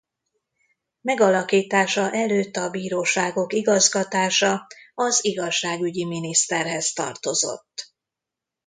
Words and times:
Megalakítása 1.01 2.11
előtt 2.11 2.55
a 2.55 2.69
bíróságok 2.69 3.53
igazgatása 3.53 4.67
az 4.95 5.19
igazságügyi 5.25 6.05
miniszterhez 6.05 6.93
tartozott. 6.93 7.93